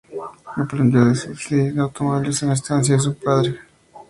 Aprendió 0.55 0.99
a 1.01 1.13
conducir 1.13 1.77
automóviles 1.79 2.41
en 2.41 2.47
la 2.47 2.55
estancia 2.55 2.95
de 2.95 3.01
su 3.01 3.13
padre, 3.19 3.49
en 3.49 3.53
Balcarce. 3.53 3.67